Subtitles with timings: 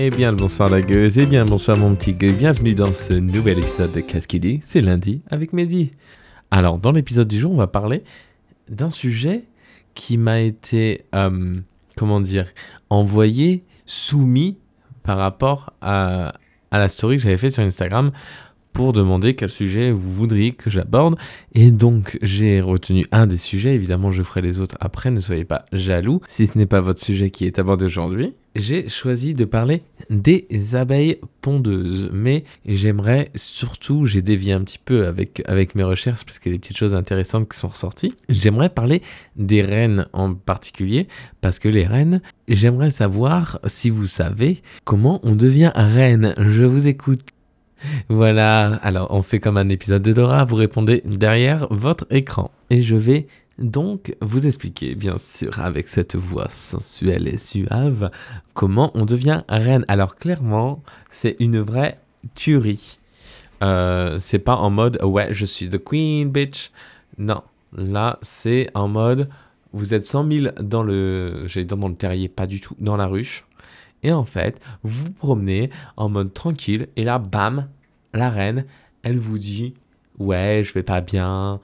[0.00, 3.58] Eh bien, bonsoir la gueuse, et bien bonsoir mon petit gueux, bienvenue dans ce nouvel
[3.58, 4.28] épisode de Qu'est-ce
[4.62, 5.90] C'est lundi avec Mehdi.
[6.52, 8.04] Alors, dans l'épisode du jour, on va parler
[8.68, 9.42] d'un sujet
[9.94, 11.56] qui m'a été, euh,
[11.96, 12.46] comment dire,
[12.90, 14.56] envoyé, soumis
[15.02, 16.32] par rapport à,
[16.70, 18.12] à la story que j'avais fait sur Instagram
[18.72, 21.16] pour demander quel sujet vous voudriez que j'aborde.
[21.52, 23.74] Et donc, j'ai retenu un des sujets.
[23.74, 25.10] Évidemment, je ferai les autres après.
[25.10, 28.34] Ne soyez pas jaloux si ce n'est pas votre sujet qui est abordé aujourd'hui.
[28.54, 32.10] J'ai choisi de parler des abeilles pondeuses.
[32.12, 36.54] Mais j'aimerais surtout, j'ai dévié un petit peu avec, avec mes recherches parce qu'il y
[36.54, 38.14] a des petites choses intéressantes qui sont ressorties.
[38.28, 39.02] J'aimerais parler
[39.36, 41.08] des reines en particulier
[41.40, 46.34] parce que les reines, j'aimerais savoir si vous savez comment on devient reine.
[46.38, 47.20] Je vous écoute.
[48.08, 52.50] Voilà, alors on fait comme un épisode de Dora, vous répondez derrière votre écran.
[52.70, 53.26] Et je vais
[53.58, 58.10] donc vous expliquer, bien sûr, avec cette voix sensuelle et suave,
[58.54, 59.84] comment on devient reine.
[59.88, 61.98] Alors clairement, c'est une vraie
[62.34, 62.98] tuerie.
[63.62, 66.70] Euh, c'est pas en mode ouais, je suis the queen, bitch.
[67.18, 67.42] Non,
[67.76, 69.28] là c'est en mode
[69.72, 72.96] vous êtes 100 000 dans le, j'allais dire dans le terrier, pas du tout, dans
[72.96, 73.44] la ruche.
[74.02, 77.68] Et en fait, vous promenez en mode tranquille, et là, bam,
[78.14, 78.64] la reine,
[79.02, 79.74] elle vous dit
[80.18, 81.60] Ouais, je vais pas bien,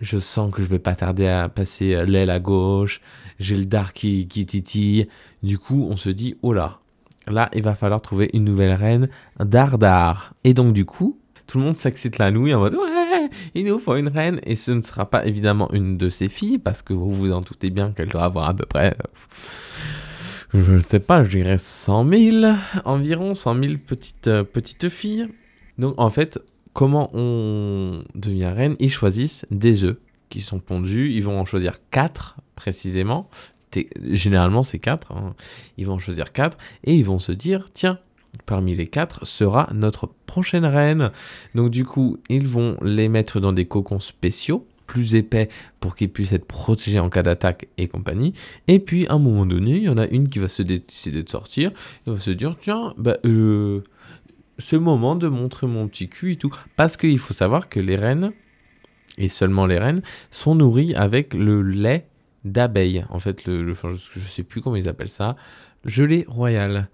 [0.00, 3.00] je sens que je vais pas tarder à passer l'aile à gauche,
[3.38, 5.08] j'ai le dard qui, titille.
[5.42, 6.78] Du coup, on se dit Oh là,
[7.26, 9.08] là, il va falloir trouver une nouvelle reine
[9.38, 10.34] dardard.
[10.44, 13.78] Et donc, du coup, tout le monde s'excite la nouille en mode Ouais, il nous
[13.78, 14.40] faut une reine.
[14.44, 17.40] Et ce ne sera pas évidemment une de ses filles, parce que vous vous en
[17.40, 18.96] doutez bien qu'elle doit avoir à peu près
[20.54, 25.28] je ne sais pas, je dirais 100 000, environ 100 000 petites, euh, petites filles.
[25.78, 26.38] Donc en fait,
[26.72, 28.76] comment on devient reine?
[28.78, 29.96] Ils choisissent des œufs
[30.30, 31.10] qui sont pondus.
[31.10, 33.28] Ils vont en choisir 4 précisément.
[34.12, 35.10] Généralement, c'est 4.
[35.12, 35.34] Hein.
[35.76, 37.98] Ils vont en choisir 4 et ils vont se dire tiens,
[38.46, 41.10] parmi les 4 sera notre prochaine reine.
[41.56, 45.48] Donc du coup, ils vont les mettre dans des cocons spéciaux plus épais
[45.80, 48.32] pour qu'ils puissent être protégés en cas d'attaque et compagnie.
[48.68, 51.24] Et puis, à un moment donné, il y en a une qui va se décider
[51.24, 51.72] de sortir.
[52.06, 53.80] Elle va se dire, tiens, bah, euh,
[54.70, 56.54] le moment de montrer mon petit cul et tout.
[56.76, 58.32] Parce qu'il faut savoir que les reines,
[59.18, 62.06] et seulement les reines, sont nourries avec le lait
[62.44, 63.04] d'abeille.
[63.10, 65.34] En fait, le, je sais plus comment ils appellent ça.
[65.84, 66.88] Gelée royal.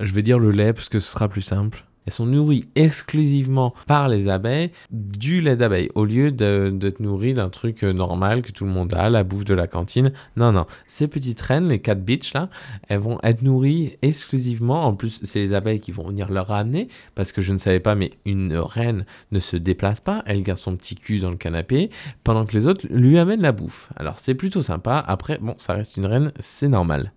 [0.00, 1.84] Je vais dire le lait parce que ce sera plus simple.
[2.06, 7.48] Elles sont nourries exclusivement par les abeilles, du lait d'abeille, au lieu d'être nourries d'un
[7.48, 10.12] truc euh, normal que tout le monde a, la bouffe de la cantine.
[10.36, 10.66] Non, non.
[10.86, 12.48] Ces petites reines, les quatre bitches là,
[12.88, 14.84] elles vont être nourries exclusivement.
[14.84, 17.80] En plus, c'est les abeilles qui vont venir leur ramener, parce que je ne savais
[17.80, 20.22] pas, mais une reine ne se déplace pas.
[20.26, 21.90] Elle garde son petit cul dans le canapé,
[22.22, 23.90] pendant que les autres lui amènent la bouffe.
[23.96, 25.02] Alors c'est plutôt sympa.
[25.06, 27.12] Après, bon, ça reste une reine, c'est normal.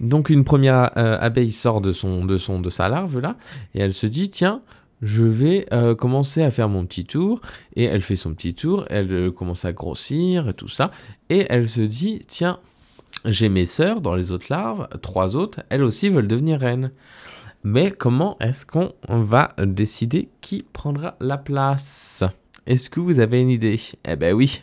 [0.00, 3.36] Donc une première euh, abeille sort de, son, de, son, de sa larve là,
[3.74, 4.62] et elle se dit, tiens,
[5.02, 7.40] je vais euh, commencer à faire mon petit tour.
[7.74, 10.90] Et elle fait son petit tour, elle euh, commence à grossir et tout ça.
[11.28, 12.58] Et elle se dit, tiens,
[13.24, 16.92] j'ai mes sœurs dans les autres larves, trois autres, elles aussi veulent devenir reines.
[17.64, 22.22] Mais comment est-ce qu'on va décider qui prendra la place?
[22.66, 23.80] Est-ce que vous avez une idée?
[24.06, 24.62] Eh ben oui,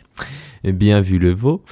[0.62, 1.62] bien vu le veau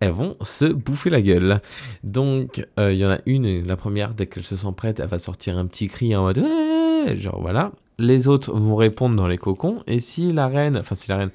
[0.00, 1.60] elles vont se bouffer la gueule.
[2.04, 5.08] Donc, euh, il y en a une, la première, dès qu'elle se sent prête, elle
[5.08, 6.44] va sortir un petit cri en mode
[7.14, 7.72] genre voilà.
[7.98, 9.82] Les autres vont répondre dans les cocons.
[9.86, 11.30] Et si la reine, enfin si la reine,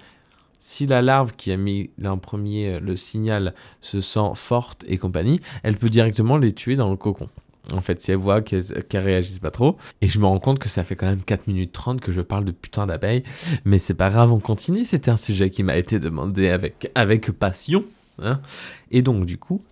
[0.60, 5.40] si la larve qui a mis en premier le signal se sent forte et compagnie,
[5.64, 7.30] elle peut directement les tuer dans le cocon.
[7.74, 9.78] En fait, si elle voit qu'elles réagissent pas trop.
[10.02, 12.22] Et je me rends compte que ça fait quand même 4 minutes 30 que je
[12.22, 13.24] parle de putain d'abeilles.
[13.66, 14.84] Mais c'est pas grave, on continue.
[14.84, 17.86] C'était un sujet qui m'a été demandé avec, avec passion.
[18.20, 18.42] Hein.
[18.92, 19.64] et donc, du coup,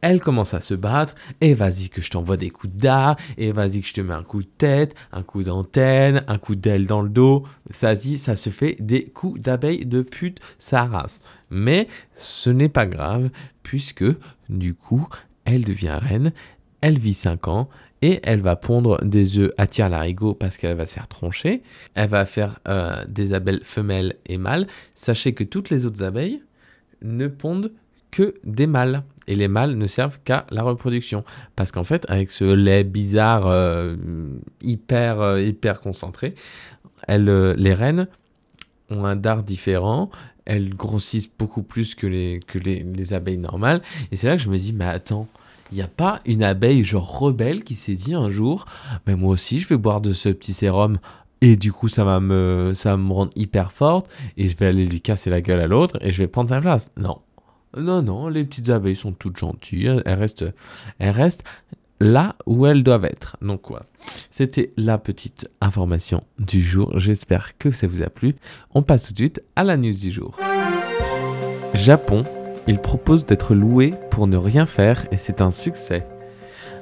[0.00, 3.80] elle commence à se battre, et vas-y que je t'envoie des coups d'art, et vas-y
[3.82, 7.02] que je te mets un coup de tête, un coup d'antenne, un coup d'aile dans
[7.02, 7.44] le dos.
[7.70, 11.20] Ça, dit, ça se fait des coups d'abeille de pute, ça race.
[11.50, 13.30] Mais ce n'est pas grave,
[13.62, 14.04] puisque
[14.48, 15.06] du coup,
[15.44, 16.32] elle devient reine,
[16.80, 17.68] elle vit 5 ans,
[18.02, 21.62] et elle va pondre des œufs à tire larigot parce qu'elle va se faire troncher.
[21.94, 24.66] Elle va faire euh, des abeilles femelles et mâles.
[24.94, 26.40] Sachez que toutes les autres abeilles,
[27.02, 27.72] ne pondent
[28.10, 29.02] que des mâles.
[29.26, 31.24] Et les mâles ne servent qu'à la reproduction.
[31.56, 33.96] Parce qu'en fait, avec ce lait bizarre, euh,
[34.62, 36.34] hyper, euh, hyper concentré,
[37.06, 38.08] elles, euh, les reines
[38.90, 40.10] ont un dard différent.
[40.46, 43.82] Elles grossissent beaucoup plus que les, que les, les abeilles normales.
[44.10, 45.28] Et c'est là que je me dis, mais attends,
[45.72, 48.64] il n'y a pas une abeille genre rebelle qui s'est dit un jour,
[49.06, 50.98] mais moi aussi je vais boire de ce petit sérum
[51.40, 54.66] et du coup, ça va me, ça va me rendre hyper forte et je vais
[54.66, 56.90] aller lui casser la gueule à l'autre et je vais prendre sa place.
[56.96, 57.18] Non.
[57.76, 60.00] Non, non, les petites abeilles sont toutes gentilles.
[60.04, 60.44] Elles restent,
[60.98, 61.44] elles restent
[62.00, 63.36] là où elles doivent être.
[63.40, 63.86] Donc voilà.
[64.30, 66.98] C'était la petite information du jour.
[66.98, 68.34] J'espère que ça vous a plu.
[68.74, 70.36] On passe tout de suite à la news du jour.
[71.74, 72.24] Japon,
[72.66, 76.04] il propose d'être loué pour ne rien faire et c'est un succès.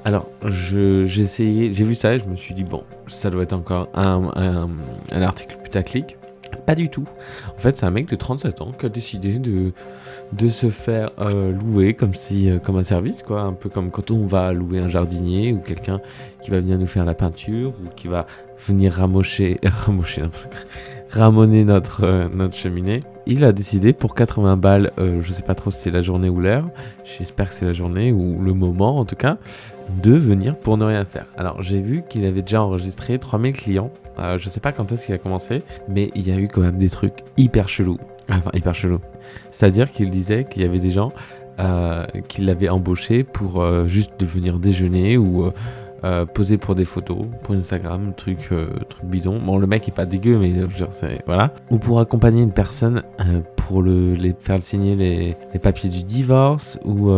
[0.09, 4.31] Alors, j'ai vu ça et je me suis dit, bon, ça doit être encore un,
[5.13, 6.17] article putaclic.
[6.65, 7.05] Pas du tout.
[7.55, 11.53] En fait, c'est un mec de 37 ans qui a décidé de, se faire euh,
[11.53, 15.53] louer euh, comme un service quoi, un peu comme quand on va louer un jardinier
[15.53, 16.01] ou quelqu'un
[16.43, 18.27] qui va venir nous faire la peinture ou qui va
[18.67, 20.23] venir ramocher ramocher
[21.11, 23.01] ramoner notre euh, notre cheminée.
[23.31, 26.41] Il a décidé pour 80 balles, je sais pas trop si c'est la journée ou
[26.41, 26.71] l'heure,
[27.05, 29.37] j'espère que c'est la journée ou le moment en tout cas,
[30.03, 31.27] de venir pour ne rien faire.
[31.37, 33.91] Alors j'ai vu qu'il avait déjà enregistré 3000 clients.
[34.39, 36.79] je sais pas quand est-ce qu'il a commencé, mais il y a eu quand même
[36.79, 37.99] des trucs hyper chelous.
[38.31, 38.99] Enfin, hyper chelou.
[39.53, 41.13] C'est-à-dire qu'il disait qu'il y avait des gens
[41.61, 45.51] euh, qui l'avaient embauché pour euh, juste de venir déjeuner ou
[46.05, 48.51] euh, euh, poser pour des photos, pour Instagram, truc,
[48.89, 49.39] truc bidon.
[49.39, 50.53] Bon, le mec est pas dégueu, mais
[51.27, 51.53] voilà.
[51.71, 53.03] Ou pour accompagner une personne
[53.57, 57.11] pour le, faire signer les, les, papiers du divorce ou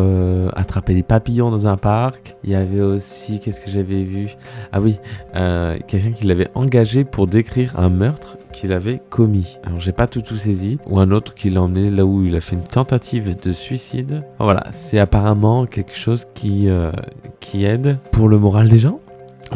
[0.55, 2.37] attraper des papillons dans un parc.
[2.43, 4.35] Il y avait aussi, qu'est-ce que j'avais vu?
[4.73, 4.99] Ah oui,
[5.33, 9.57] quelqu'un qui l'avait engagé pour décrire un meurtre qu'il avait commis.
[9.65, 10.79] Alors j'ai pas tout tout saisi.
[10.87, 14.23] Ou un autre qui l'a emmené là où il a fait une tentative de suicide.
[14.39, 16.93] Voilà, c'est apparemment quelque chose qui, euh,
[17.41, 19.01] qui aide pour le moral des gens.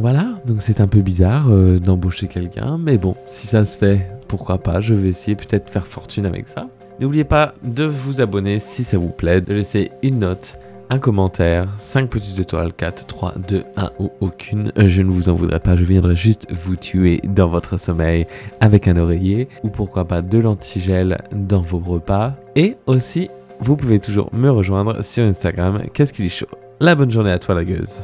[0.01, 4.11] Voilà, donc c'est un peu bizarre euh, d'embaucher quelqu'un, mais bon, si ça se fait,
[4.27, 6.67] pourquoi pas, je vais essayer peut-être faire fortune avec ça.
[6.99, 10.59] N'oubliez pas de vous abonner si ça vous plaît, de laisser une note
[10.91, 14.73] un commentaire, 5 petites étoiles, 4, 3, 2, 1 ou aucune.
[14.77, 18.27] Je ne vous en voudrais pas, je viendrai juste vous tuer dans votre sommeil
[18.61, 22.35] avec un oreiller ou pourquoi pas de l'antigel dans vos repas.
[22.57, 26.47] Et aussi, vous pouvez toujours me rejoindre sur Instagram, qu'est-ce qu'il est chaud.
[26.81, 28.03] La bonne journée à toi la gueuse.